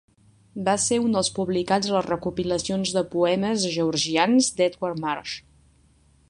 [0.67, 5.37] Va ser un dels publicats a les recopilacions de poemes georgians d'Edward Marsh.